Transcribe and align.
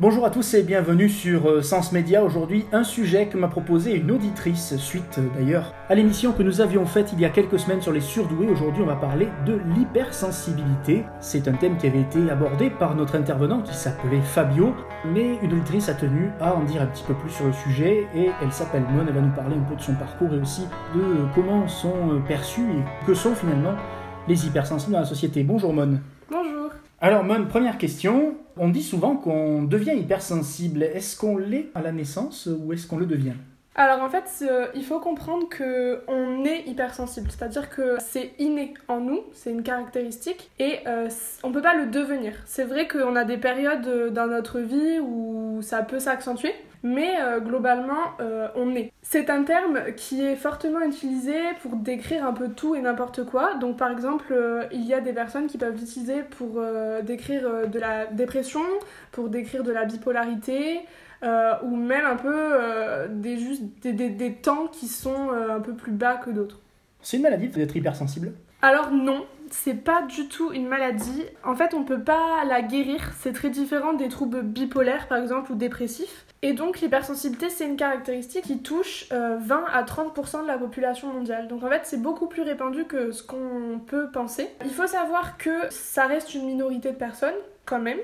Bonjour 0.00 0.24
à 0.24 0.30
tous 0.30 0.54
et 0.54 0.62
bienvenue 0.62 1.08
sur 1.08 1.50
euh, 1.50 1.60
Sens 1.60 1.90
Média. 1.90 2.22
Aujourd'hui, 2.22 2.66
un 2.70 2.84
sujet 2.84 3.26
que 3.26 3.36
m'a 3.36 3.48
proposé 3.48 3.96
une 3.96 4.12
auditrice, 4.12 4.76
suite 4.76 5.18
euh, 5.18 5.26
d'ailleurs 5.36 5.74
à 5.88 5.96
l'émission 5.96 6.30
que 6.30 6.44
nous 6.44 6.60
avions 6.60 6.86
faite 6.86 7.10
il 7.12 7.18
y 7.18 7.24
a 7.24 7.30
quelques 7.30 7.58
semaines 7.58 7.82
sur 7.82 7.90
les 7.90 8.00
surdoués. 8.00 8.46
Aujourd'hui, 8.46 8.84
on 8.84 8.86
va 8.86 8.94
parler 8.94 9.26
de 9.44 9.58
l'hypersensibilité. 9.74 11.02
C'est 11.18 11.48
un 11.48 11.54
thème 11.54 11.76
qui 11.78 11.88
avait 11.88 12.02
été 12.02 12.30
abordé 12.30 12.70
par 12.70 12.94
notre 12.94 13.16
intervenant 13.16 13.60
qui 13.60 13.74
s'appelait 13.74 14.20
Fabio, 14.20 14.72
mais 15.04 15.36
une 15.42 15.54
auditrice 15.54 15.88
a 15.88 15.94
tenu 15.94 16.30
à 16.40 16.54
en 16.54 16.62
dire 16.62 16.80
un 16.80 16.86
petit 16.86 17.02
peu 17.02 17.14
plus 17.14 17.30
sur 17.30 17.46
le 17.46 17.52
sujet 17.52 18.06
et 18.14 18.30
elle 18.40 18.52
s'appelle 18.52 18.84
Mon. 18.92 19.04
Elle 19.04 19.14
va 19.14 19.20
nous 19.20 19.34
parler 19.34 19.56
un 19.56 19.68
peu 19.68 19.74
de 19.74 19.82
son 19.82 19.94
parcours 19.94 20.32
et 20.32 20.38
aussi 20.38 20.62
de 20.94 21.02
comment 21.34 21.66
sont 21.66 22.12
euh, 22.12 22.20
perçus 22.20 22.62
et 22.62 23.04
que 23.04 23.14
sont 23.14 23.34
finalement 23.34 23.74
les 24.28 24.46
hypersensibles 24.46 24.92
dans 24.92 25.00
la 25.00 25.06
société. 25.06 25.42
Bonjour 25.42 25.72
Mon. 25.72 25.98
Bonjour. 26.30 26.70
Alors 27.00 27.24
Mon, 27.24 27.46
première 27.46 27.78
question. 27.78 28.36
On 28.60 28.70
dit 28.70 28.82
souvent 28.82 29.16
qu'on 29.16 29.62
devient 29.62 29.94
hypersensible. 29.96 30.82
Est-ce 30.82 31.16
qu'on 31.16 31.36
l'est 31.36 31.68
à 31.74 31.82
la 31.82 31.92
naissance 31.92 32.46
ou 32.46 32.72
est-ce 32.72 32.86
qu'on 32.86 32.98
le 32.98 33.06
devient? 33.06 33.34
Alors 33.78 34.02
en 34.02 34.10
fait, 34.10 34.44
il 34.74 34.84
faut 34.84 34.98
comprendre 34.98 35.48
que 35.48 36.02
on 36.08 36.44
est 36.44 36.66
hypersensible, 36.66 37.30
c'est-à-dire 37.30 37.70
que 37.70 37.96
c'est 38.00 38.32
inné 38.40 38.74
en 38.88 38.98
nous, 38.98 39.22
c'est 39.32 39.52
une 39.52 39.62
caractéristique 39.62 40.50
et 40.58 40.80
euh, 40.88 41.08
on 41.44 41.52
peut 41.52 41.62
pas 41.62 41.74
le 41.74 41.86
devenir. 41.86 42.32
C'est 42.44 42.64
vrai 42.64 42.88
qu'on 42.88 43.14
a 43.14 43.22
des 43.22 43.36
périodes 43.36 43.86
euh, 43.86 44.10
dans 44.10 44.26
notre 44.26 44.58
vie 44.58 44.98
où 44.98 45.60
ça 45.62 45.82
peut 45.82 46.00
s'accentuer, 46.00 46.52
mais 46.82 47.20
euh, 47.20 47.38
globalement, 47.38 48.16
euh, 48.18 48.48
on 48.56 48.74
est. 48.74 48.92
C'est 49.02 49.30
un 49.30 49.44
terme 49.44 49.94
qui 49.96 50.24
est 50.24 50.34
fortement 50.34 50.80
utilisé 50.80 51.38
pour 51.62 51.76
décrire 51.76 52.26
un 52.26 52.32
peu 52.32 52.48
tout 52.48 52.74
et 52.74 52.80
n'importe 52.80 53.24
quoi. 53.26 53.54
Donc, 53.60 53.76
par 53.76 53.92
exemple, 53.92 54.34
il 54.72 54.84
y 54.84 54.92
a 54.92 55.00
des 55.00 55.12
personnes 55.12 55.46
qui 55.46 55.56
peuvent 55.56 55.76
l'utiliser 55.76 56.24
pour 56.24 56.60
décrire 57.04 57.68
de 57.68 57.78
la 57.78 58.06
dépression, 58.06 58.60
pour 59.12 59.28
décrire 59.28 59.62
de 59.62 59.72
la 59.72 59.86
bipolarité, 59.86 60.80
ou 61.22 61.76
même 61.76 62.06
un 62.06 62.16
peu 62.16 63.08
des, 63.10 63.38
juste, 63.38 63.62
des, 63.82 63.92
des, 63.92 64.10
des, 64.10 64.34
temps 64.34 64.66
qui 64.68 64.86
sont 64.88 65.30
un 65.30 65.60
peu 65.60 65.74
plus 65.74 65.92
bas 65.92 66.16
que 66.16 66.30
d'autres. 66.30 66.60
C'est 67.00 67.16
une 67.16 67.22
maladie 67.22 67.48
d'être 67.48 67.76
hypersensible? 67.76 68.32
Alors, 68.62 68.90
non 68.90 69.24
c'est 69.50 69.74
pas 69.74 70.02
du 70.02 70.28
tout 70.28 70.52
une 70.52 70.66
maladie. 70.66 71.24
En 71.44 71.54
fait, 71.54 71.74
on 71.74 71.84
peut 71.84 72.00
pas 72.00 72.44
la 72.46 72.62
guérir. 72.62 73.12
C'est 73.18 73.32
très 73.32 73.50
différent 73.50 73.92
des 73.92 74.08
troubles 74.08 74.42
bipolaires, 74.42 75.08
par 75.08 75.18
exemple, 75.18 75.52
ou 75.52 75.54
dépressifs. 75.54 76.26
Et 76.42 76.52
donc, 76.52 76.80
l'hypersensibilité, 76.80 77.50
c'est 77.50 77.66
une 77.66 77.76
caractéristique 77.76 78.44
qui 78.44 78.58
touche 78.62 79.06
20 79.10 79.16
euh, 79.16 79.38
à 79.72 79.82
30% 79.82 80.42
de 80.42 80.46
la 80.46 80.58
population 80.58 81.12
mondiale. 81.12 81.48
Donc, 81.48 81.64
en 81.64 81.68
fait, 81.68 81.82
c'est 81.84 82.00
beaucoup 82.00 82.26
plus 82.26 82.42
répandu 82.42 82.84
que 82.84 83.10
ce 83.10 83.22
qu'on 83.22 83.80
peut 83.84 84.10
penser. 84.12 84.48
Il 84.64 84.70
faut 84.70 84.86
savoir 84.86 85.36
que 85.36 85.50
ça 85.70 86.06
reste 86.06 86.34
une 86.34 86.46
minorité 86.46 86.90
de 86.90 86.96
personnes, 86.96 87.34
même. 87.76 87.98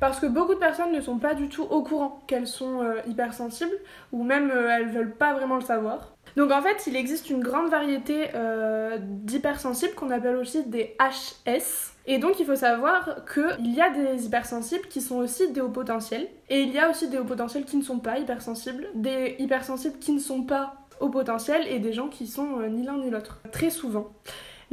Parce 0.00 0.20
que 0.20 0.26
beaucoup 0.26 0.54
de 0.54 0.58
personnes 0.58 0.92
ne 0.92 1.00
sont 1.00 1.18
pas 1.18 1.34
du 1.34 1.48
tout 1.48 1.64
au 1.64 1.82
courant 1.82 2.20
qu'elles 2.26 2.46
sont 2.46 2.82
euh, 2.82 2.94
hypersensibles, 3.06 3.76
ou 4.12 4.24
même 4.24 4.50
euh, 4.50 4.70
elles 4.70 4.88
veulent 4.88 5.14
pas 5.14 5.34
vraiment 5.34 5.56
le 5.56 5.62
savoir. 5.62 6.12
Donc 6.36 6.50
en 6.50 6.62
fait, 6.62 6.86
il 6.86 6.96
existe 6.96 7.28
une 7.30 7.42
grande 7.42 7.70
variété 7.70 8.28
euh, 8.34 8.98
d'hypersensibles 9.00 9.94
qu'on 9.94 10.10
appelle 10.10 10.36
aussi 10.36 10.64
des 10.64 10.96
HS. 10.98 11.92
Et 12.06 12.18
donc 12.18 12.40
il 12.40 12.46
faut 12.46 12.56
savoir 12.56 13.24
qu'il 13.32 13.74
y 13.74 13.80
a 13.80 13.90
des 13.90 14.26
hypersensibles 14.26 14.88
qui 14.88 15.00
sont 15.00 15.16
aussi 15.16 15.52
des 15.52 15.60
hauts 15.60 15.68
potentiels. 15.68 16.28
Et 16.48 16.62
il 16.62 16.72
y 16.72 16.78
a 16.78 16.90
aussi 16.90 17.08
des 17.08 17.18
hauts 17.18 17.24
potentiels 17.24 17.64
qui 17.64 17.76
ne 17.76 17.82
sont 17.82 17.98
pas 17.98 18.18
hypersensibles, 18.18 18.88
des 18.94 19.36
hypersensibles 19.38 19.98
qui 19.98 20.12
ne 20.12 20.20
sont 20.20 20.42
pas 20.42 20.74
hauts 21.00 21.10
potentiels 21.10 21.66
et 21.68 21.78
des 21.78 21.92
gens 21.92 22.08
qui 22.08 22.26
sont 22.26 22.60
euh, 22.60 22.68
ni 22.68 22.84
l'un 22.84 22.96
ni 22.96 23.10
l'autre. 23.10 23.40
Très 23.52 23.70
souvent. 23.70 24.12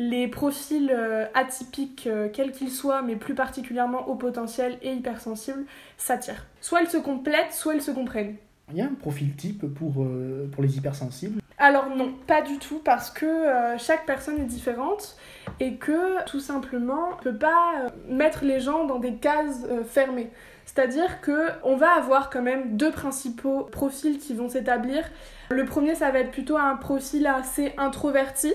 Les 0.01 0.29
profils 0.29 0.89
euh, 0.93 1.25
atypiques, 1.33 2.07
euh, 2.07 2.29
quels 2.31 2.53
qu'ils 2.53 2.71
soient, 2.71 3.01
mais 3.01 3.17
plus 3.17 3.35
particulièrement 3.35 4.07
hauts 4.07 4.15
potentiels 4.15 4.77
et 4.81 4.93
hypersensibles, 4.93 5.65
s'attirent. 5.97 6.45
Soit 6.61 6.83
ils 6.83 6.87
se 6.87 6.95
complètent, 6.95 7.51
soit 7.51 7.75
ils 7.75 7.81
se 7.81 7.91
comprennent. 7.91 8.37
Il 8.71 8.77
y 8.77 8.81
a 8.81 8.85
un 8.85 8.93
profil 8.93 9.35
type 9.35 9.65
pour, 9.73 10.01
euh, 10.01 10.49
pour 10.53 10.63
les 10.63 10.77
hypersensibles? 10.77 11.41
Alors 11.57 11.89
non, 11.93 12.13
pas 12.27 12.41
du 12.41 12.59
tout, 12.59 12.79
parce 12.79 13.09
que 13.09 13.25
euh, 13.25 13.77
chaque 13.77 14.05
personne 14.05 14.39
est 14.39 14.45
différente 14.45 15.17
et 15.59 15.75
que 15.75 16.23
tout 16.27 16.39
simplement, 16.39 17.09
on 17.19 17.21
peut 17.21 17.35
pas 17.35 17.73
euh, 17.81 17.89
mettre 18.07 18.45
les 18.45 18.61
gens 18.61 18.85
dans 18.85 18.99
des 18.99 19.15
cases 19.15 19.65
fermées. 19.89 20.29
C'est-à-dire 20.65 21.19
que 21.19 21.49
on 21.65 21.75
va 21.75 21.89
avoir 21.89 22.29
quand 22.29 22.41
même 22.41 22.77
deux 22.77 22.91
principaux 22.91 23.63
profils 23.63 24.17
qui 24.17 24.33
vont 24.33 24.47
s'établir. 24.47 25.03
Le 25.49 25.65
premier, 25.65 25.95
ça 25.95 26.09
va 26.09 26.19
être 26.19 26.31
plutôt 26.31 26.55
un 26.55 26.77
profil 26.77 27.27
assez 27.27 27.73
introverti 27.77 28.53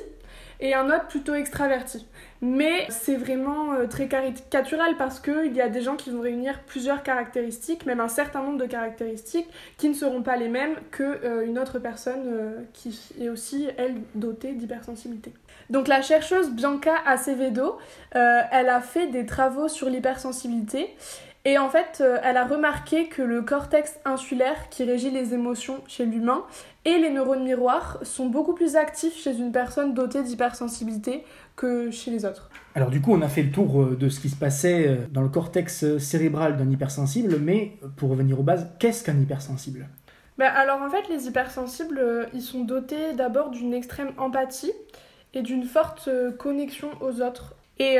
et 0.60 0.75
un 0.75 0.87
autre 0.87 1.06
plutôt 1.06 1.34
extraverti. 1.34 2.06
Mais 2.41 2.87
c'est 2.91 3.16
vraiment 3.16 3.72
euh, 3.72 3.87
très 3.87 4.06
caricatural 4.06 4.97
parce 4.98 5.19
qu'il 5.19 5.54
y 5.54 5.62
a 5.62 5.69
des 5.69 5.81
gens 5.81 5.97
qui 5.97 6.10
vont 6.10 6.20
réunir 6.20 6.60
plusieurs 6.66 7.03
caractéristiques, 7.03 7.87
même 7.87 8.00
un 8.00 8.09
certain 8.09 8.42
nombre 8.42 8.59
de 8.59 8.66
caractéristiques, 8.66 9.48
qui 9.78 9.88
ne 9.88 9.94
seront 9.94 10.22
pas 10.22 10.37
les 10.37 10.48
mêmes 10.48 10.76
qu'une 10.91 11.16
euh, 11.25 11.62
autre 11.62 11.78
personne 11.78 12.22
euh, 12.26 12.60
qui 12.75 12.98
est 13.19 13.31
aussi, 13.31 13.69
elle, 13.78 13.94
dotée 14.14 14.53
d'hypersensibilité. 14.53 15.32
Donc 15.70 15.88
la 15.88 16.03
chercheuse 16.03 16.50
Bianca 16.50 16.93
Acevedo, 17.06 17.78
elle 18.10 18.69
a 18.69 18.81
fait 18.81 19.06
des 19.06 19.25
travaux 19.25 19.69
sur 19.69 19.88
l'hypersensibilité 19.88 20.94
et 21.44 21.59
en 21.59 21.69
fait, 21.69 22.03
elle 22.22 22.37
a 22.37 22.47
remarqué 22.47 23.09
que 23.09 23.22
le 23.22 23.43
cortex 23.43 23.99
insulaire 24.05 24.69
qui 24.71 24.84
régit 24.84 25.10
les 25.10 25.34
émotions 25.34 25.82
chez 25.87 26.06
l'humain 26.06 26.44
et 26.84 26.99
les 26.99 27.10
neurones 27.10 27.44
miroirs 27.44 27.99
sont 28.03 28.27
beaucoup 28.27 28.55
plus 28.55 28.77
actifs 28.77 29.16
chez 29.16 29.37
une 29.37 29.53
personne 29.53 29.94
dotée 29.94 30.22
d'hypersensibilité 30.22 31.25
que 31.56 31.91
chez 31.91 32.10
les 32.10 32.25
autres. 32.25 32.50
Alors 32.75 32.91
du 32.91 33.00
coup, 33.00 33.12
on 33.12 33.22
a 33.22 33.28
fait 33.28 33.43
le 33.43 33.50
tour 33.50 33.82
euh, 33.82 33.97
de 33.97 34.09
ce 34.09 34.21
qui 34.21 34.28
se 34.28 34.37
passait 34.37 34.88
euh, 34.88 34.97
dans 35.12 35.22
le 35.22 35.28
cortex 35.28 35.84
euh, 35.84 35.99
cérébral 35.99 36.56
d'un 36.56 36.71
hypersensible, 36.71 37.38
mais 37.38 37.76
pour 37.97 38.11
revenir 38.11 38.38
aux 38.38 38.43
bases, 38.43 38.69
qu'est-ce 38.78 39.05
qu'un 39.05 39.19
hypersensible? 39.19 39.88
Ben 40.37 40.50
alors 40.53 40.82
en 40.82 40.91
fait, 40.91 41.09
les 41.09 41.28
hypersensibles, 41.28 42.28
ils 42.34 42.43
sont 42.43 42.65
dotés 42.65 43.12
d'abord 43.12 43.50
d'une 43.50 43.72
extrême 43.72 44.11
empathie 44.19 44.72
et 45.32 45.43
d'une 45.43 45.65
forte 45.65 46.09
connexion 46.38 46.88
aux 47.00 47.22
autres. 47.22 47.55
Et, 47.79 47.97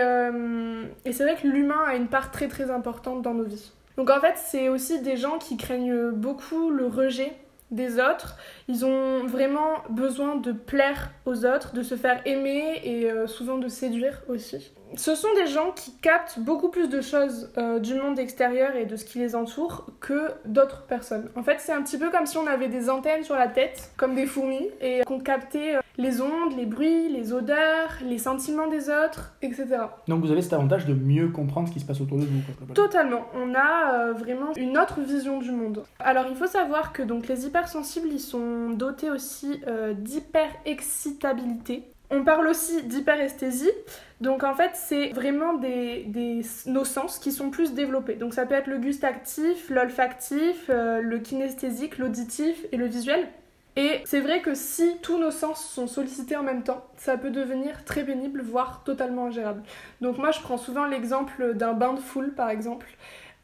et 1.05 1.12
c'est 1.12 1.25
vrai 1.25 1.37
que 1.41 1.49
l'humain 1.49 1.83
a 1.87 1.95
une 1.97 2.07
part 2.07 2.31
très 2.31 2.49
très 2.49 2.71
importante 2.71 3.23
dans 3.23 3.35
nos 3.35 3.45
vies. 3.45 3.73
Donc 3.97 4.11
en 4.11 4.21
fait, 4.21 4.35
c'est 4.37 4.69
aussi 4.69 5.01
des 5.03 5.17
gens 5.17 5.39
qui 5.39 5.57
craignent 5.57 6.11
beaucoup 6.11 6.71
le 6.71 6.87
rejet 6.87 7.33
des 7.71 7.99
autres. 7.99 8.37
Ils 8.69 8.85
ont 8.85 9.27
vraiment 9.27 9.83
besoin 9.91 10.37
de 10.37 10.53
plaire 10.53 11.11
aux 11.27 11.45
autres, 11.45 11.75
de 11.75 11.83
se 11.83 11.97
faire 11.97 12.21
aimer 12.25 12.81
et 12.85 13.11
euh, 13.11 13.27
souvent 13.27 13.59
de 13.59 13.69
séduire 13.69 14.23
aussi. 14.29 14.73
Ce 14.97 15.17
sont 15.17 15.33
des 15.35 15.49
gens 15.49 15.73
qui 15.73 15.97
captent 15.97 16.39
beaucoup 16.39 16.69
plus 16.69 16.89
de 16.89 17.01
choses 17.01 17.51
euh, 17.59 17.81
du 17.81 17.95
monde 17.95 18.19
extérieur 18.19 18.77
et 18.77 18.85
de 18.85 18.97
ce 18.97 19.05
qui 19.05 19.19
les 19.19 19.35
entoure 19.35 19.87
que 20.01 20.31
d'autres 20.45 20.87
personnes. 20.87 21.31
En 21.35 21.43
fait, 21.43 21.56
c'est 21.59 21.73
un 21.73 21.83
petit 21.83 21.99
peu 21.99 22.11
comme 22.11 22.27
si 22.27 22.37
on 22.39 22.47
avait 22.47 22.69
des 22.69 22.89
antennes 22.89 23.25
sur 23.25 23.35
la 23.35 23.49
tête, 23.49 23.91
comme 23.97 24.15
des 24.15 24.27
fourmis, 24.27 24.71
et 24.81 25.03
qu'on 25.05 25.19
captait 25.19 25.77
euh, 25.77 25.81
les 25.97 26.21
ondes, 26.21 26.56
les 26.56 26.66
bruits, 26.66 27.09
les 27.09 27.32
odeurs, 27.32 27.99
les 28.05 28.19
sentiments 28.19 28.66
des 28.66 28.91
autres, 28.91 29.34
etc. 29.43 29.66
Donc 30.09 30.22
vous 30.22 30.31
avez 30.32 30.43
cet 30.43 30.53
avantage 30.53 30.87
de 30.87 30.94
mieux 30.94 31.28
comprendre 31.28 31.69
ce 31.69 31.72
qui 31.72 31.81
se 31.81 31.87
passe 31.87 32.00
autour 32.00 32.19
de 32.19 32.25
vous. 32.25 32.41
Totalement. 32.75 33.27
On 33.34 33.55
a 33.55 33.93
euh, 33.93 34.12
vraiment 34.12 34.53
une 34.56 34.77
autre 34.77 35.00
vision 35.00 35.38
du 35.38 35.53
monde. 35.53 35.84
Alors 35.99 36.27
il 36.28 36.37
faut 36.37 36.47
savoir 36.47 36.93
que 36.93 37.03
donc 37.03 37.28
les 37.28 37.47
hypersensibles, 37.47 38.09
ils 38.10 38.21
sont 38.21 38.71
dotés 38.71 39.10
aussi 39.10 39.60
euh, 39.66 39.94
d'hyperexcitabilité. 39.94 41.84
On 42.11 42.22
parle 42.22 42.49
aussi 42.49 42.82
d'hyperesthésie. 42.82 43.71
Donc 44.21 44.44
en 44.44 44.55
fait, 44.55 44.71
c'est 44.75 45.09
vraiment 45.11 45.55
des, 45.55 46.05
des, 46.05 46.43
nos 46.66 46.84
sens 46.84 47.19
qui 47.19 47.32
sont 47.32 47.50
plus 47.50 47.72
développés. 47.72 48.15
Donc 48.15 48.34
ça 48.34 48.47
peut 48.47 48.55
être 48.55 48.69
le 48.69 48.78
gustatif, 48.78 49.71
l'olfactif, 49.71 50.66
euh, 50.71 51.00
le 51.00 51.19
kinesthésique, 51.19 51.99
l'auditif 51.99 52.66
et 52.72 52.76
le 52.76 52.87
visuel. 52.87 53.28
Et 53.77 54.03
c'est 54.05 54.21
vrai 54.21 54.41
que 54.41 54.55
si 54.55 54.99
tous 55.03 55.19
nos 55.19 55.33
sens 55.33 55.65
sont 55.65 55.89
sollicités 55.89 56.37
en 56.37 56.45
même 56.45 56.62
temps, 56.62 56.87
ça 56.97 57.17
peut 57.17 57.31
devenir 57.31 57.85
très 57.85 58.05
pénible, 58.05 58.41
voire 58.41 58.85
totalement 58.85 59.27
ingérable. 59.27 59.65
Donc 60.01 60.17
moi 60.19 60.31
je 60.31 60.41
prends 60.41 60.59
souvent 60.59 60.87
l'exemple 60.87 61.55
d'un 61.55 61.73
bain 61.73 61.94
de 61.94 62.00
foule 62.00 62.35
par 62.35 62.50
exemple. 62.50 62.87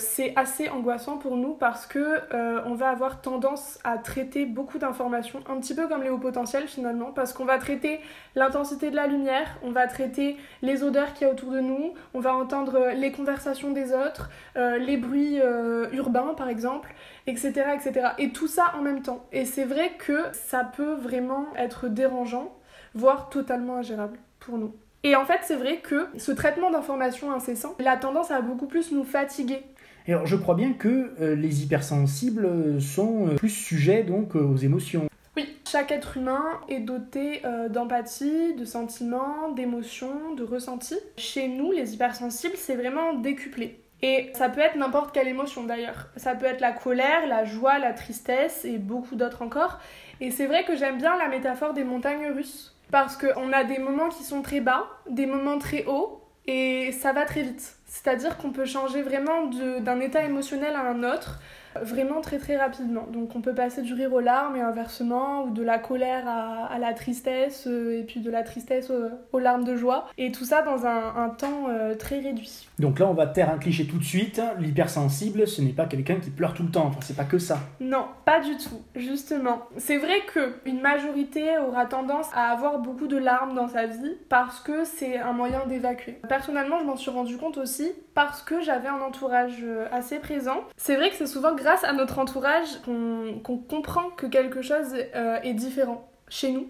C'est 0.00 0.32
assez 0.34 0.70
angoissant 0.70 1.18
pour 1.18 1.36
nous 1.36 1.52
parce 1.52 1.86
que 1.86 1.98
euh, 2.34 2.62
on 2.64 2.74
va 2.74 2.88
avoir 2.88 3.20
tendance 3.20 3.78
à 3.84 3.98
traiter 3.98 4.46
beaucoup 4.46 4.78
d'informations, 4.78 5.40
un 5.46 5.60
petit 5.60 5.74
peu 5.74 5.88
comme 5.88 6.02
les 6.02 6.08
hauts 6.08 6.18
potentiels 6.18 6.66
finalement, 6.66 7.12
parce 7.12 7.34
qu'on 7.34 7.44
va 7.44 7.58
traiter 7.58 8.00
l'intensité 8.34 8.90
de 8.90 8.96
la 8.96 9.06
lumière, 9.06 9.58
on 9.62 9.70
va 9.70 9.86
traiter 9.86 10.38
les 10.62 10.82
odeurs 10.82 11.12
qu'il 11.12 11.26
y 11.26 11.30
a 11.30 11.32
autour 11.32 11.52
de 11.52 11.60
nous, 11.60 11.92
on 12.14 12.20
va 12.20 12.34
entendre 12.34 12.92
les 12.96 13.12
conversations 13.12 13.72
des 13.72 13.92
autres, 13.92 14.30
euh, 14.56 14.78
les 14.78 14.96
bruits 14.96 15.38
euh, 15.40 15.90
urbains 15.92 16.32
par 16.34 16.48
exemple, 16.48 16.94
etc., 17.26 17.52
etc. 17.74 18.08
Et 18.16 18.30
tout 18.30 18.48
ça 18.48 18.72
en 18.78 18.80
même 18.80 19.02
temps. 19.02 19.26
Et 19.32 19.44
c'est 19.44 19.66
vrai 19.66 19.92
que 19.98 20.24
ça 20.32 20.64
peut 20.64 20.94
vraiment 20.94 21.44
être 21.56 21.88
dérangeant, 21.88 22.56
voire 22.94 23.28
totalement 23.28 23.76
ingérable 23.76 24.18
pour 24.38 24.56
nous. 24.56 24.74
Et 25.02 25.16
en 25.16 25.24
fait, 25.24 25.40
c'est 25.42 25.56
vrai 25.56 25.78
que 25.78 26.08
ce 26.18 26.30
traitement 26.30 26.70
d'informations 26.70 27.32
incessant, 27.32 27.74
il 27.78 27.88
a 27.88 27.96
tendance 27.96 28.30
à 28.30 28.42
beaucoup 28.42 28.66
plus 28.66 28.92
nous 28.92 29.04
fatiguer 29.04 29.62
alors, 30.08 30.26
je 30.26 30.36
crois 30.36 30.54
bien 30.54 30.72
que 30.72 31.12
euh, 31.20 31.34
les 31.34 31.62
hypersensibles 31.62 32.80
sont 32.80 33.28
euh, 33.28 33.34
plus 33.36 33.50
sujets 33.50 34.02
donc 34.02 34.34
euh, 34.34 34.40
aux 34.40 34.56
émotions. 34.56 35.06
Oui, 35.36 35.56
chaque 35.70 35.92
être 35.92 36.16
humain 36.16 36.44
est 36.68 36.80
doté 36.80 37.42
d'empathie, 37.70 38.54
de 38.56 38.64
sentiments, 38.64 39.52
d'émotions, 39.52 40.34
de 40.34 40.42
ressentis. 40.42 40.98
Chez 41.16 41.46
nous, 41.46 41.70
les 41.70 41.94
hypersensibles, 41.94 42.56
c'est 42.56 42.74
vraiment 42.74 43.14
décuplé. 43.14 43.80
Et 44.02 44.30
ça 44.34 44.48
peut 44.48 44.60
être 44.60 44.76
n'importe 44.76 45.14
quelle 45.14 45.28
émotion 45.28 45.64
d'ailleurs. 45.64 46.08
Ça 46.16 46.34
peut 46.34 46.46
être 46.46 46.60
la 46.60 46.72
colère, 46.72 47.28
la 47.28 47.44
joie, 47.44 47.78
la 47.78 47.92
tristesse 47.92 48.64
et 48.64 48.78
beaucoup 48.78 49.14
d'autres 49.14 49.42
encore. 49.42 49.78
Et 50.20 50.32
c'est 50.32 50.46
vrai 50.46 50.64
que 50.64 50.74
j'aime 50.74 50.98
bien 50.98 51.16
la 51.16 51.28
métaphore 51.28 51.74
des 51.74 51.84
montagnes 51.84 52.32
russes. 52.32 52.76
Parce 52.90 53.16
qu'on 53.16 53.52
a 53.52 53.62
des 53.62 53.78
moments 53.78 54.08
qui 54.08 54.24
sont 54.24 54.42
très 54.42 54.60
bas, 54.60 54.86
des 55.08 55.26
moments 55.26 55.58
très 55.58 55.84
hauts, 55.84 56.20
et 56.46 56.92
ça 56.92 57.12
va 57.12 57.24
très 57.24 57.42
vite. 57.42 57.76
C'est-à-dire 57.86 58.36
qu'on 58.38 58.52
peut 58.52 58.64
changer 58.64 59.02
vraiment 59.02 59.46
d'un 59.46 60.00
état 60.00 60.22
émotionnel 60.24 60.74
à 60.74 60.88
un 60.90 61.02
autre 61.02 61.40
vraiment 61.82 62.20
très 62.20 62.38
très 62.38 62.56
rapidement. 62.56 63.06
Donc 63.12 63.36
on 63.36 63.40
peut 63.40 63.54
passer 63.54 63.82
du 63.82 63.94
rire 63.94 64.12
aux 64.12 64.20
larmes 64.20 64.56
et 64.56 64.60
inversement, 64.60 65.44
ou 65.44 65.50
de 65.50 65.62
la 65.62 65.78
colère 65.78 66.28
à, 66.28 66.78
la 66.78 66.92
tristesse, 66.94 67.66
euh, 67.66 68.00
et 68.00 68.04
puis 68.04 68.20
de 68.20 68.30
la 68.30 68.42
tristesse 68.42 68.90
aux, 69.32 69.38
larmes 69.38 69.64
de 69.64 69.76
joie, 69.76 70.08
et 70.18 70.32
tout 70.32 70.44
ça 70.44 70.62
dans 70.62 70.86
un, 70.86 71.28
temps 71.30 71.68
euh, 71.68 71.94
très 71.94 72.18
réduit. 72.20 72.68
Donc 72.78 72.98
là 72.98 73.06
on 73.06 73.14
va 73.14 73.26
taire 73.26 73.50
un 73.50 73.58
cliché 73.58 73.86
tout 73.86 73.98
de 73.98 74.04
suite, 74.04 74.40
l'hypersensible 74.58 75.46
ce 75.46 75.62
n'est 75.62 75.72
pas 75.72 75.86
quelqu'un 75.86 76.16
qui 76.16 76.30
pleure 76.30 76.54
tout 76.54 76.62
le 76.62 76.70
temps, 76.70 76.86
enfin 76.86 77.00
c'est 77.02 77.16
pas 77.16 77.24
que 77.24 77.38
ça. 77.38 77.58
Non, 77.80 78.06
pas 78.24 78.40
du 78.40 78.56
tout, 78.56 78.82
justement. 78.94 79.62
C'est 79.76 79.98
vrai 79.98 80.20
qu'une 80.32 80.80
majorité 80.80 81.58
aura 81.58 81.86
tendance 81.86 82.26
à 82.34 82.50
avoir 82.50 82.78
beaucoup 82.78 83.06
de 83.06 83.16
larmes 83.16 83.54
dans 83.54 83.68
sa 83.68 83.86
vie 83.86 84.16
parce 84.28 84.60
que 84.60 84.84
c'est 84.84 85.18
un 85.18 85.32
moyen 85.32 85.66
d'évacuer. 85.66 86.18
Personnellement 86.28 86.80
je 86.80 86.84
m'en 86.84 86.96
suis 86.96 87.10
rendu 87.10 87.36
compte 87.36 87.58
aussi 87.58 87.92
parce 88.14 88.42
que 88.42 88.60
j'avais 88.60 88.88
un 88.88 89.00
entourage 89.00 89.58
euh, 89.62 89.86
assez 89.92 90.18
présent. 90.18 90.64
C'est 90.76 90.96
vrai 90.96 91.10
que 91.10 91.16
c'est 91.16 91.26
souvent 91.26 91.54
grâce 91.60 91.84
à 91.84 91.92
notre 91.92 92.18
entourage 92.18 92.80
qu'on 92.84 93.58
comprend 93.58 94.10
que 94.10 94.26
quelque 94.26 94.62
chose 94.62 94.94
euh, 95.14 95.38
est 95.42 95.54
différent 95.54 96.08
chez 96.28 96.50
nous. 96.50 96.68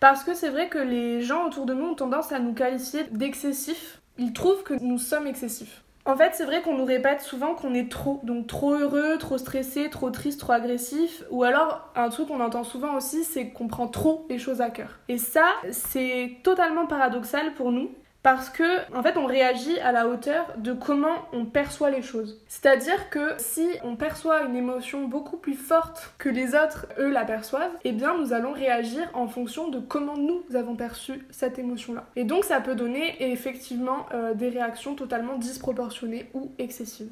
Parce 0.00 0.22
que 0.22 0.34
c'est 0.34 0.48
vrai 0.48 0.68
que 0.68 0.78
les 0.78 1.22
gens 1.22 1.46
autour 1.46 1.66
de 1.66 1.74
nous 1.74 1.86
ont 1.86 1.94
tendance 1.94 2.32
à 2.32 2.38
nous 2.38 2.54
qualifier 2.54 3.04
d'excessifs. 3.10 4.00
Ils 4.16 4.32
trouvent 4.32 4.62
que 4.62 4.74
nous 4.80 4.98
sommes 4.98 5.26
excessifs. 5.26 5.82
En 6.08 6.16
fait, 6.16 6.30
c'est 6.32 6.46
vrai 6.46 6.62
qu'on 6.62 6.74
nous 6.74 6.86
répète 6.86 7.20
souvent 7.20 7.54
qu'on 7.54 7.74
est 7.74 7.90
trop, 7.90 8.20
donc 8.22 8.46
trop 8.46 8.72
heureux, 8.72 9.18
trop 9.18 9.36
stressé, 9.36 9.90
trop 9.90 10.08
triste, 10.08 10.40
trop 10.40 10.52
agressif, 10.52 11.22
ou 11.30 11.44
alors 11.44 11.90
un 11.94 12.08
truc 12.08 12.28
qu'on 12.28 12.40
entend 12.40 12.64
souvent 12.64 12.94
aussi, 12.94 13.24
c'est 13.24 13.50
qu'on 13.50 13.68
prend 13.68 13.88
trop 13.88 14.24
les 14.30 14.38
choses 14.38 14.62
à 14.62 14.70
cœur. 14.70 15.00
Et 15.08 15.18
ça, 15.18 15.44
c'est 15.70 16.38
totalement 16.42 16.86
paradoxal 16.86 17.52
pour 17.52 17.72
nous, 17.72 17.90
parce 18.22 18.50
que 18.50 18.92
en 18.96 19.02
fait 19.02 19.16
on 19.16 19.26
réagit 19.26 19.78
à 19.80 19.92
la 19.92 20.08
hauteur 20.08 20.52
de 20.56 20.72
comment 20.72 21.28
on 21.32 21.44
perçoit 21.44 21.90
les 21.90 22.02
choses. 22.02 22.40
C'est-à-dire 22.48 23.10
que 23.10 23.34
si 23.38 23.68
on 23.84 23.96
perçoit 23.96 24.42
une 24.42 24.56
émotion 24.56 25.06
beaucoup 25.06 25.36
plus 25.36 25.54
forte 25.54 26.12
que 26.18 26.28
les 26.28 26.54
autres 26.54 26.86
eux 26.98 27.10
la 27.10 27.24
perçoivent, 27.24 27.72
eh 27.84 27.92
bien 27.92 28.16
nous 28.18 28.32
allons 28.32 28.52
réagir 28.52 29.08
en 29.14 29.28
fonction 29.28 29.68
de 29.68 29.78
comment 29.78 30.16
nous 30.16 30.42
avons 30.54 30.76
perçu 30.76 31.26
cette 31.30 31.58
émotion-là. 31.58 32.06
Et 32.16 32.24
donc 32.24 32.44
ça 32.44 32.60
peut 32.60 32.74
donner 32.74 33.30
effectivement 33.32 34.06
euh, 34.12 34.34
des 34.34 34.48
réactions 34.48 34.94
totalement 34.94 35.36
disproportionnées 35.36 36.28
ou 36.34 36.52
excessives. 36.58 37.10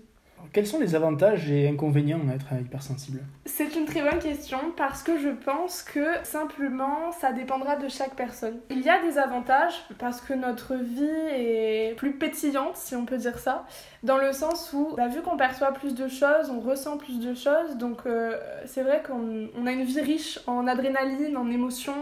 Quels 0.53 0.67
sont 0.67 0.81
les 0.81 0.95
avantages 0.95 1.51
et 1.51 1.69
inconvénients 1.69 2.19
d'être 2.19 2.47
hypersensible? 2.59 3.21
C'est 3.45 3.75
une 3.77 3.85
très 3.85 4.03
bonne 4.03 4.19
question 4.19 4.59
parce 4.77 5.03
que 5.03 5.19
je 5.19 5.29
pense 5.29 5.83
que 5.83 6.05
simplement 6.25 7.13
ça 7.13 7.33
dépendra 7.33 7.77
de 7.77 7.89
chaque 7.89 8.15
personne. 8.15 8.59
Il 8.71 8.81
y 8.81 8.89
a 8.89 9.03
des 9.03 9.19
avantages 9.19 9.85
parce 9.99 10.21
que 10.21 10.33
notre 10.33 10.75
vie 10.75 11.05
est 11.05 11.95
plus 11.97 12.13
pétillante, 12.13 12.77
si 12.77 12.97
on 12.97 13.05
peut 13.05 13.19
dire 13.19 13.39
ça, 13.39 13.67
dans 14.03 14.17
le 14.19 14.33
sens 14.33 14.73
où, 14.73 14.95
bah, 14.97 15.09
vu 15.09 15.21
qu'on 15.21 15.37
perçoit 15.37 15.73
plus 15.73 15.95
de 15.95 16.09
choses, 16.09 16.51
on 16.51 16.61
ressent 16.61 16.97
plus 16.97 17.21
de 17.21 17.35
choses, 17.35 17.77
donc 17.77 18.07
euh, 18.07 18.39
c'est 18.65 18.83
vrai 18.83 19.03
qu'on 19.07 19.67
a 19.67 19.73
une 19.73 19.85
vie 19.85 20.01
riche 20.01 20.39
en 20.47 20.67
adrénaline, 20.67 21.37
en 21.37 21.51
émotions, 21.51 21.93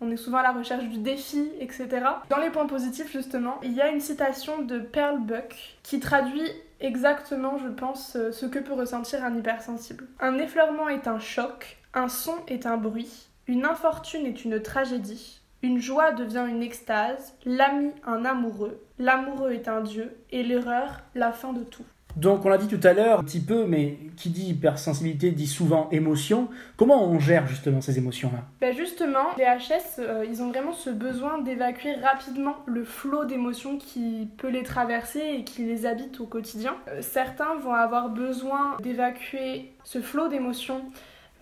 on 0.00 0.10
est 0.10 0.16
souvent 0.16 0.38
à 0.38 0.42
la 0.42 0.52
recherche 0.52 0.84
du 0.84 0.98
défi, 0.98 1.50
etc. 1.60 1.88
Dans 2.30 2.38
les 2.38 2.48
points 2.48 2.66
positifs, 2.66 3.12
justement, 3.12 3.58
il 3.62 3.74
y 3.74 3.82
a 3.82 3.88
une 3.88 4.00
citation 4.00 4.62
de 4.62 4.78
Pearl 4.78 5.18
Buck 5.20 5.54
qui 5.82 6.00
traduit 6.00 6.50
exactement, 6.80 7.58
je 7.58 7.68
pense, 7.68 8.16
euh, 8.16 8.32
ce 8.32 8.46
que 8.46 8.58
peut 8.58 8.72
ressentir 8.72 9.24
un 9.24 9.36
hypersensible. 9.36 10.06
Un 10.20 10.38
effleurement 10.38 10.88
est 10.88 11.06
un 11.06 11.18
choc, 11.18 11.78
un 11.94 12.08
son 12.08 12.34
est 12.46 12.66
un 12.66 12.76
bruit, 12.76 13.28
une 13.46 13.64
infortune 13.64 14.26
est 14.26 14.44
une 14.44 14.60
tragédie, 14.60 15.40
une 15.62 15.80
joie 15.80 16.12
devient 16.12 16.46
une 16.48 16.62
extase, 16.62 17.34
l'ami 17.44 17.92
un 18.06 18.24
amoureux, 18.24 18.80
l'amoureux 18.98 19.52
est 19.52 19.68
un 19.68 19.82
dieu, 19.82 20.16
et 20.30 20.42
l'erreur 20.42 21.00
la 21.14 21.32
fin 21.32 21.52
de 21.52 21.64
tout. 21.64 21.84
Donc 22.16 22.44
on 22.44 22.48
l'a 22.48 22.58
dit 22.58 22.68
tout 22.68 22.86
à 22.86 22.92
l'heure 22.92 23.20
un 23.20 23.24
petit 23.24 23.40
peu, 23.40 23.66
mais 23.66 23.98
qui 24.16 24.30
dit 24.30 24.50
hypersensibilité 24.50 25.30
dit 25.30 25.46
souvent 25.46 25.88
émotion. 25.90 26.48
Comment 26.76 27.04
on 27.04 27.18
gère 27.18 27.46
justement 27.46 27.80
ces 27.80 27.98
émotions-là? 27.98 28.42
Ben 28.60 28.74
Justement, 28.74 29.34
les 29.36 29.44
HS, 29.44 30.00
euh, 30.00 30.26
ils 30.28 30.42
ont 30.42 30.48
vraiment 30.48 30.72
ce 30.72 30.90
besoin 30.90 31.40
d'évacuer 31.40 31.94
rapidement 31.94 32.56
le 32.66 32.84
flot 32.84 33.24
d'émotions 33.24 33.78
qui 33.78 34.28
peut 34.38 34.48
les 34.48 34.62
traverser 34.62 35.20
et 35.20 35.44
qui 35.44 35.64
les 35.64 35.86
habite 35.86 36.20
au 36.20 36.26
quotidien. 36.26 36.76
Euh, 36.88 37.00
certains 37.02 37.56
vont 37.56 37.74
avoir 37.74 38.10
besoin 38.10 38.76
d'évacuer 38.82 39.72
ce 39.84 40.00
flot 40.00 40.28
d'émotions 40.28 40.82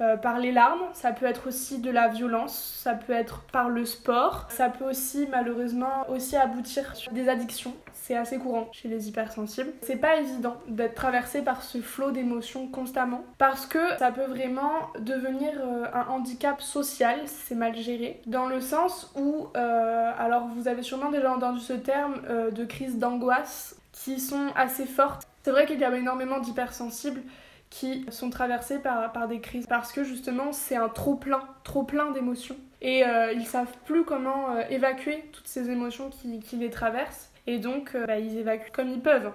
euh, 0.00 0.16
par 0.16 0.38
les 0.38 0.52
larmes, 0.52 0.82
ça 0.92 1.12
peut 1.12 1.26
être 1.26 1.48
aussi 1.48 1.78
de 1.78 1.90
la 1.90 2.08
violence, 2.08 2.80
ça 2.82 2.94
peut 2.94 3.12
être 3.12 3.42
par 3.52 3.68
le 3.68 3.84
sport, 3.84 4.46
ça 4.48 4.68
peut 4.68 4.84
aussi 4.84 5.26
malheureusement 5.28 6.08
aussi 6.08 6.36
aboutir 6.36 6.94
sur 6.94 7.10
des 7.12 7.28
addictions. 7.28 7.74
C'est 7.92 8.16
assez 8.16 8.38
courant 8.38 8.68
chez 8.72 8.88
les 8.88 9.08
hypersensibles. 9.08 9.72
C'est 9.82 9.96
pas 9.96 10.16
évident 10.16 10.56
d'être 10.68 10.94
traversé 10.94 11.42
par 11.42 11.62
ce 11.62 11.80
flot 11.80 12.12
d'émotions 12.12 12.68
constamment 12.68 13.24
parce 13.38 13.66
que 13.66 13.96
ça 13.98 14.12
peut 14.12 14.24
vraiment 14.24 14.72
devenir 15.00 15.50
euh, 15.58 15.86
un 15.92 16.06
handicap 16.12 16.62
social 16.62 17.18
c'est 17.26 17.56
mal 17.56 17.74
géré. 17.76 18.20
Dans 18.26 18.46
le 18.46 18.60
sens 18.60 19.12
où, 19.16 19.48
euh, 19.56 20.12
alors 20.16 20.46
vous 20.46 20.68
avez 20.68 20.82
sûrement 20.82 21.10
déjà 21.10 21.32
entendu 21.32 21.60
ce 21.60 21.72
terme 21.72 22.22
de 22.52 22.64
crise 22.64 22.98
d'angoisse 22.98 23.76
qui 23.92 24.20
sont 24.20 24.46
assez 24.54 24.86
fortes. 24.86 25.26
C'est 25.42 25.50
vrai 25.50 25.66
qu'il 25.66 25.80
y 25.80 25.84
a 25.84 25.96
énormément 25.96 26.38
d'hypersensibles 26.38 27.22
qui 27.70 28.06
sont 28.10 28.30
traversés 28.30 28.78
par, 28.78 29.12
par 29.12 29.28
des 29.28 29.40
crises 29.40 29.66
parce 29.66 29.92
que 29.92 30.04
justement 30.04 30.52
c'est 30.52 30.76
un 30.76 30.88
trop 30.88 31.14
plein, 31.14 31.40
trop 31.64 31.82
plein 31.82 32.10
d'émotions 32.12 32.56
et 32.80 33.04
euh, 33.04 33.32
ils 33.32 33.46
savent 33.46 33.74
plus 33.84 34.04
comment 34.04 34.50
euh, 34.50 34.62
évacuer 34.70 35.24
toutes 35.32 35.48
ces 35.48 35.70
émotions 35.70 36.10
qui, 36.10 36.40
qui 36.40 36.56
les 36.56 36.70
traversent 36.70 37.30
et 37.46 37.58
donc 37.58 37.92
euh, 37.94 38.06
bah, 38.06 38.18
ils 38.18 38.38
évacuent 38.38 38.72
comme 38.72 38.88
ils 38.88 39.00
peuvent. 39.00 39.30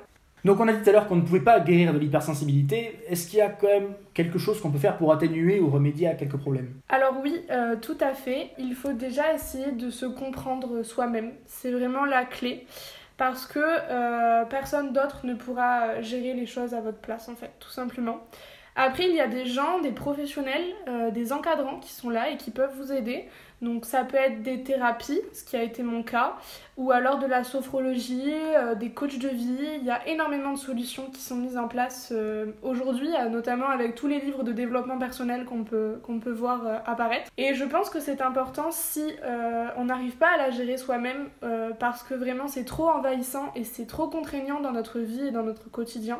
Donc 0.45 0.59
on 0.59 0.67
a 0.67 0.73
dit 0.73 0.83
tout 0.83 0.89
à 0.89 0.93
l'heure 0.93 1.07
qu'on 1.07 1.15
ne 1.15 1.21
pouvait 1.21 1.39
pas 1.39 1.59
guérir 1.61 1.93
de 1.93 1.99
l'hypersensibilité. 1.99 2.99
Est-ce 3.07 3.27
qu'il 3.27 3.39
y 3.39 3.41
a 3.41 3.47
quand 3.47 3.67
même 3.67 3.93
quelque 4.13 4.37
chose 4.37 4.59
qu'on 4.59 4.71
peut 4.71 4.77
faire 4.77 4.97
pour 4.97 5.13
atténuer 5.13 5.61
ou 5.61 5.69
remédier 5.69 6.09
à 6.09 6.15
quelques 6.15 6.35
problèmes? 6.35 6.73
Alors 6.89 7.15
oui, 7.23 7.33
tout 7.81 7.95
à 8.01 8.13
fait. 8.13 8.49
Il 8.59 8.75
faut 8.75 8.91
déjà 8.91 9.33
essayer 9.33 9.71
de 9.71 9.89
se 9.89 10.05
comprendre 10.05 10.83
soi-même. 10.83 11.31
C'est 11.45 11.71
vraiment 11.71 12.03
la 12.03 12.25
clé 12.25 12.67
parce 13.17 13.45
que 13.45 13.59
euh, 13.59 14.45
personne 14.45 14.93
d'autre 14.93 15.25
ne 15.25 15.33
pourra 15.33 16.01
gérer 16.01 16.33
les 16.33 16.45
choses 16.45 16.73
à 16.73 16.81
votre 16.81 16.99
place 16.99 17.29
en 17.29 17.35
fait, 17.35 17.51
tout 17.59 17.69
simplement. 17.69 18.21
Après, 18.75 19.07
il 19.07 19.15
y 19.15 19.21
a 19.21 19.27
des 19.27 19.45
gens, 19.45 19.79
des 19.81 19.91
professionnels, 19.91 20.65
euh, 20.87 21.11
des 21.11 21.31
encadrants 21.31 21.79
qui 21.79 21.91
sont 21.91 22.09
là 22.09 22.31
et 22.31 22.37
qui 22.37 22.49
peuvent 22.49 22.75
vous 22.75 22.91
aider. 22.91 23.29
Donc 23.63 23.85
ça 23.85 24.03
peut 24.03 24.17
être 24.17 24.43
des 24.43 24.61
thérapies, 24.61 25.21
ce 25.33 25.43
qui 25.43 25.55
a 25.55 25.63
été 25.63 25.81
mon 25.81 26.03
cas, 26.03 26.35
ou 26.77 26.91
alors 26.91 27.17
de 27.17 27.25
la 27.25 27.43
sophrologie, 27.43 28.33
euh, 28.55 28.75
des 28.75 28.91
coachs 28.91 29.17
de 29.17 29.29
vie. 29.29 29.67
Il 29.77 29.83
y 29.83 29.89
a 29.89 30.07
énormément 30.07 30.53
de 30.53 30.57
solutions 30.57 31.09
qui 31.11 31.21
sont 31.21 31.37
mises 31.37 31.57
en 31.57 31.67
place 31.67 32.09
euh, 32.11 32.51
aujourd'hui, 32.61 33.09
notamment 33.31 33.69
avec 33.69 33.95
tous 33.95 34.07
les 34.07 34.19
livres 34.19 34.43
de 34.43 34.51
développement 34.51 34.99
personnel 34.99 35.45
qu'on 35.45 35.63
peut, 35.63 35.99
qu'on 36.03 36.19
peut 36.19 36.31
voir 36.31 36.81
apparaître. 36.85 37.31
Et 37.37 37.55
je 37.55 37.63
pense 37.63 37.89
que 37.89 37.99
c'est 37.99 38.21
important 38.21 38.69
si 38.71 39.03
on 39.77 39.85
n'arrive 39.85 40.17
pas 40.17 40.29
à 40.35 40.37
la 40.37 40.51
gérer 40.51 40.77
soi-même, 40.77 41.29
parce 41.79 42.03
que 42.03 42.13
vraiment 42.13 42.47
c'est 42.47 42.65
trop 42.65 42.89
envahissant 42.89 43.51
et 43.55 43.63
c'est 43.63 43.85
trop 43.85 44.07
contraignant 44.07 44.59
dans 44.61 44.71
notre 44.71 44.99
vie 44.99 45.27
et 45.27 45.31
dans 45.31 45.43
notre 45.43 45.69
quotidien 45.71 46.19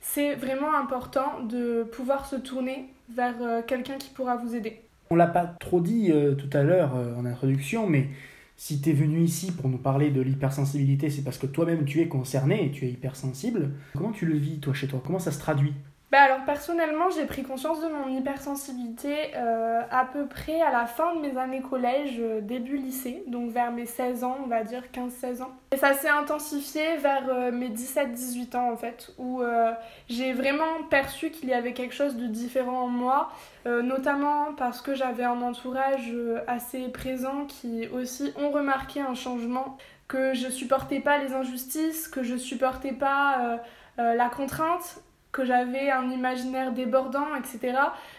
c'est 0.00 0.34
vraiment 0.34 0.74
important 0.74 1.40
de 1.42 1.82
pouvoir 1.82 2.26
se 2.26 2.36
tourner 2.36 2.88
vers 3.08 3.34
euh, 3.40 3.62
quelqu'un 3.62 3.98
qui 3.98 4.10
pourra 4.10 4.36
vous 4.36 4.54
aider. 4.54 4.80
On 5.10 5.16
l'a 5.16 5.26
pas 5.26 5.46
trop 5.46 5.80
dit 5.80 6.10
euh, 6.12 6.34
tout 6.34 6.50
à 6.52 6.62
l'heure 6.62 6.96
euh, 6.96 7.14
en 7.16 7.24
introduction, 7.26 7.88
mais 7.88 8.08
si 8.56 8.80
tu 8.80 8.90
es 8.90 8.92
venu 8.92 9.22
ici 9.22 9.52
pour 9.52 9.68
nous 9.68 9.78
parler 9.78 10.10
de 10.10 10.20
l'hypersensibilité, 10.20 11.10
c'est 11.10 11.22
parce 11.22 11.38
que 11.38 11.46
toi-même 11.46 11.84
tu 11.84 12.00
es 12.00 12.08
concerné 12.08 12.66
et 12.66 12.70
tu 12.72 12.86
es 12.86 12.90
hypersensible. 12.90 13.72
Comment 13.94 14.12
tu 14.12 14.26
le 14.26 14.36
vis 14.36 14.58
toi 14.60 14.74
chez 14.74 14.88
toi? 14.88 15.02
Comment 15.04 15.18
ça 15.18 15.32
se 15.32 15.38
traduit? 15.38 15.74
Bah 16.12 16.20
alors 16.20 16.44
personnellement 16.44 17.10
j'ai 17.10 17.24
pris 17.24 17.42
conscience 17.42 17.80
de 17.80 17.88
mon 17.88 18.06
hypersensibilité 18.06 19.32
euh, 19.34 19.82
à 19.90 20.04
peu 20.04 20.26
près 20.26 20.62
à 20.62 20.70
la 20.70 20.86
fin 20.86 21.16
de 21.16 21.20
mes 21.20 21.36
années 21.36 21.60
collège, 21.60 22.18
euh, 22.20 22.40
début 22.40 22.76
lycée, 22.76 23.24
donc 23.26 23.50
vers 23.50 23.72
mes 23.72 23.86
16 23.86 24.22
ans, 24.22 24.38
on 24.44 24.46
va 24.46 24.62
dire 24.62 24.84
15-16 24.94 25.42
ans. 25.42 25.50
Et 25.72 25.76
ça 25.76 25.94
s'est 25.94 26.08
intensifié 26.08 26.96
vers 26.98 27.24
euh, 27.28 27.50
mes 27.50 27.70
17-18 27.70 28.56
ans 28.56 28.70
en 28.70 28.76
fait, 28.76 29.12
où 29.18 29.42
j'ai 30.08 30.32
vraiment 30.32 30.84
perçu 30.90 31.30
qu'il 31.30 31.48
y 31.48 31.52
avait 31.52 31.72
quelque 31.72 31.94
chose 31.94 32.14
de 32.16 32.26
différent 32.26 32.82
en 32.84 32.88
moi, 32.88 33.32
notamment 33.64 34.54
parce 34.56 34.80
que 34.80 34.94
j'avais 34.94 35.24
un 35.24 35.42
entourage 35.42 36.14
assez 36.46 36.88
présent 36.88 37.46
qui 37.46 37.88
aussi 37.88 38.32
ont 38.36 38.50
remarqué 38.50 39.00
un 39.00 39.14
changement, 39.14 39.76
que 40.08 40.34
je 40.34 40.48
supportais 40.48 41.00
pas 41.00 41.18
les 41.18 41.32
injustices, 41.32 42.06
que 42.08 42.22
je 42.22 42.36
supportais 42.36 42.92
pas... 42.92 43.58
la 43.98 44.28
contrainte 44.28 45.00
que 45.36 45.44
j'avais 45.44 45.90
un 45.90 46.10
imaginaire 46.10 46.72
débordant, 46.72 47.34
etc. 47.36 47.78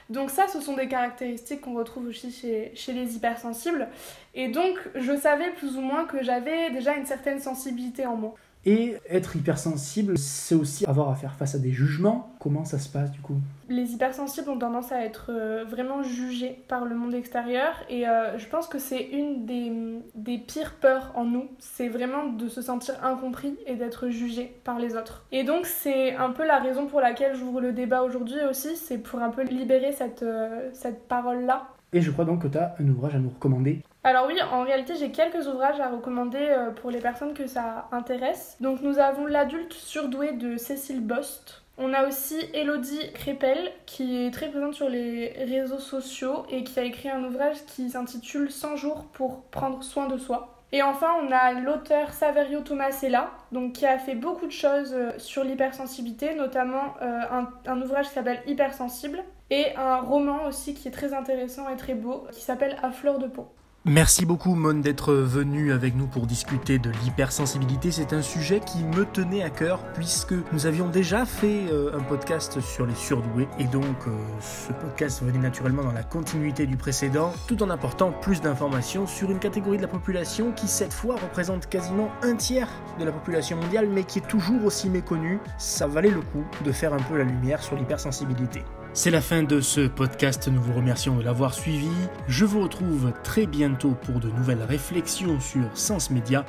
Donc 0.09 0.29
ça, 0.29 0.47
ce 0.47 0.61
sont 0.61 0.75
des 0.75 0.87
caractéristiques 0.87 1.61
qu'on 1.61 1.73
retrouve 1.73 2.07
aussi 2.07 2.31
chez, 2.31 2.93
les 2.93 3.15
hypersensibles. 3.15 3.87
Et 4.35 4.49
donc, 4.49 4.77
je 4.93 5.15
savais 5.17 5.49
plus 5.51 5.77
ou 5.77 5.81
moins 5.81 6.05
que 6.05 6.23
j'avais 6.23 6.69
déjà 6.69 6.95
une 6.95 7.07
certaine 7.07 7.39
sensibilité 7.39 8.05
en 8.05 8.15
moi. 8.15 8.35
Et 8.69 8.97
être 9.09 9.37
hypersensible, 9.37 10.17
c'est 10.17 10.53
aussi 10.53 10.85
avoir 10.85 11.09
à 11.09 11.15
faire 11.15 11.35
face 11.35 11.55
à 11.55 11.57
des 11.57 11.71
jugements. 11.71 12.33
Comment 12.37 12.65
ça 12.65 12.79
se 12.79 12.89
passe 12.89 13.09
du 13.11 13.21
coup? 13.21 13.37
Les 13.69 13.93
hypersensibles 13.93 14.49
ont 14.49 14.59
tendance 14.59 14.91
à 14.91 15.05
être 15.05 15.27
euh, 15.29 15.63
vraiment 15.63 16.03
jugés 16.03 16.61
par 16.67 16.83
le 16.83 16.93
monde 16.93 17.13
extérieur 17.13 17.75
et 17.89 18.09
euh, 18.09 18.37
je 18.37 18.45
pense 18.47 18.67
que 18.67 18.77
c'est 18.77 19.01
une 19.01 19.45
des, 19.45 19.71
des 20.15 20.37
pires 20.37 20.73
peurs 20.81 21.13
en 21.15 21.23
nous. 21.23 21.47
C'est 21.59 21.87
vraiment 21.87 22.27
de 22.27 22.49
se 22.49 22.61
sentir 22.61 22.95
incompris 23.05 23.55
et 23.67 23.75
d'être 23.75 24.09
jugé 24.09 24.59
par 24.65 24.79
les 24.79 24.97
autres. 24.97 25.23
Et 25.31 25.45
donc 25.45 25.65
c'est 25.65 26.17
un 26.17 26.31
peu 26.31 26.45
la 26.45 26.59
raison 26.59 26.87
pour 26.87 26.99
laquelle 26.99 27.37
j'ouvre 27.37 27.61
le 27.61 27.71
débat 27.71 28.03
aujourd'hui 28.03 28.43
aussi, 28.49 28.75
c'est 28.75 28.97
pour 28.97 29.21
un 29.21 29.29
peu 29.29 29.43
libérer 29.43 29.93
cette, 29.93 30.23
euh, 30.23 30.69
cette 30.73 31.07
parole-là. 31.07 31.69
Et 31.93 32.01
je 32.01 32.11
crois 32.11 32.25
donc 32.25 32.41
que 32.41 32.49
tu 32.49 32.57
as 32.57 32.75
un 32.81 32.87
ouvrage 32.89 33.15
à 33.15 33.19
nous 33.19 33.29
recommander 33.29 33.81
alors 34.03 34.27
oui, 34.27 34.39
en 34.41 34.63
réalité, 34.63 34.95
j'ai 34.95 35.11
quelques 35.11 35.47
ouvrages 35.47 35.79
à 35.81 35.89
recommander 35.89 36.37
euh, 36.39 36.71
pour 36.71 36.91
les 36.91 36.99
personnes 36.99 37.33
que 37.33 37.45
ça 37.45 37.89
intéresse. 37.91 38.55
Donc 38.61 38.81
nous 38.81 38.99
avons 38.99 39.25
L'adulte 39.25 39.73
surdoué 39.73 40.31
de 40.31 40.55
Cécile 40.55 41.01
Bost. 41.01 41.63
On 41.77 41.93
a 41.93 42.07
aussi 42.07 42.39
Elodie 42.53 43.11
Crépel 43.13 43.71
qui 43.85 44.25
est 44.25 44.31
très 44.31 44.49
présente 44.49 44.73
sur 44.73 44.89
les 44.89 45.33
réseaux 45.45 45.79
sociaux 45.79 46.45
et 46.49 46.63
qui 46.63 46.79
a 46.79 46.83
écrit 46.83 47.09
un 47.09 47.23
ouvrage 47.23 47.57
qui 47.67 47.89
s'intitule 47.89 48.49
100 48.49 48.77
jours 48.77 49.05
pour 49.13 49.43
prendre 49.43 49.83
soin 49.83 50.07
de 50.07 50.17
soi. 50.17 50.57
Et 50.71 50.81
enfin, 50.81 51.11
on 51.21 51.31
a 51.31 51.53
l'auteur 51.53 52.11
Saverio 52.11 52.61
Tomasella, 52.61 53.31
donc 53.51 53.73
qui 53.73 53.85
a 53.85 53.99
fait 53.99 54.15
beaucoup 54.15 54.47
de 54.47 54.51
choses 54.51 54.93
euh, 54.93 55.11
sur 55.17 55.43
l'hypersensibilité, 55.43 56.33
notamment 56.33 56.95
euh, 57.01 57.21
un, 57.31 57.49
un, 57.65 57.81
ouvrage 57.81 58.07
qui 58.07 58.13
s'appelle 58.13 58.41
Hypersensible 58.47 59.23
et 59.49 59.75
un 59.75 59.97
roman 59.97 60.45
aussi 60.45 60.73
qui 60.73 60.87
est 60.87 60.91
très 60.91 61.13
intéressant 61.13 61.69
et 61.69 61.77
très 61.77 61.93
beau 61.93 62.25
qui 62.31 62.41
s'appelle 62.41 62.77
À 62.81 62.91
fleur 62.91 63.19
de 63.19 63.27
peau. 63.27 63.47
Merci 63.89 64.25
beaucoup 64.25 64.55
Mon 64.55 64.73
d'être 64.73 65.13
venu 65.13 65.71
avec 65.71 65.95
nous 65.95 66.07
pour 66.07 66.27
discuter 66.27 66.77
de 66.77 66.89
l'hypersensibilité. 67.05 67.89
C'est 67.89 68.11
un 68.11 68.21
sujet 68.21 68.59
qui 68.59 68.83
me 68.83 69.05
tenait 69.05 69.43
à 69.43 69.49
cœur 69.49 69.79
puisque 69.93 70.33
nous 70.51 70.65
avions 70.65 70.89
déjà 70.89 71.25
fait 71.25 71.71
euh, 71.71 71.97
un 71.97 72.03
podcast 72.03 72.59
sur 72.59 72.85
les 72.85 72.95
surdoués 72.95 73.47
et 73.57 73.63
donc 73.63 73.95
euh, 74.07 74.11
ce 74.41 74.73
podcast 74.73 75.23
venait 75.23 75.39
naturellement 75.39 75.85
dans 75.85 75.93
la 75.93 76.03
continuité 76.03 76.65
du 76.65 76.75
précédent 76.75 77.31
tout 77.47 77.63
en 77.63 77.69
apportant 77.69 78.11
plus 78.11 78.41
d'informations 78.41 79.07
sur 79.07 79.31
une 79.31 79.39
catégorie 79.39 79.77
de 79.77 79.83
la 79.83 79.87
population 79.87 80.51
qui 80.51 80.67
cette 80.67 80.93
fois 80.93 81.15
représente 81.15 81.69
quasiment 81.69 82.11
un 82.23 82.35
tiers 82.35 82.69
de 82.99 83.05
la 83.05 83.13
population 83.13 83.55
mondiale 83.55 83.87
mais 83.89 84.03
qui 84.03 84.19
est 84.19 84.27
toujours 84.27 84.65
aussi 84.65 84.89
méconnue. 84.89 85.39
Ça 85.57 85.87
valait 85.87 86.11
le 86.11 86.19
coup 86.19 86.43
de 86.65 86.73
faire 86.73 86.93
un 86.93 86.99
peu 86.99 87.17
la 87.17 87.23
lumière 87.23 87.63
sur 87.63 87.77
l'hypersensibilité. 87.77 88.63
C'est 88.97 89.11
la 89.11 89.21
fin 89.21 89.43
de 89.43 89.61
ce 89.61 89.81
podcast, 89.81 90.47
nous 90.47 90.59
vous 90.59 90.73
remercions 90.73 91.17
de 91.17 91.21
l'avoir 91.21 91.53
suivi. 91.53 91.91
Je 92.27 92.45
vous 92.45 92.63
retrouve 92.63 93.13
très 93.23 93.45
bientôt 93.45 93.91
pour 93.91 94.19
de 94.19 94.27
nouvelles 94.27 94.63
réflexions 94.63 95.39
sur 95.39 95.69
Sens 95.75 96.09
Média. 96.09 96.47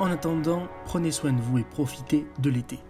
En 0.00 0.10
attendant, 0.10 0.66
prenez 0.86 1.12
soin 1.12 1.32
de 1.32 1.40
vous 1.40 1.58
et 1.58 1.62
profitez 1.62 2.26
de 2.40 2.50
l'été. 2.50 2.80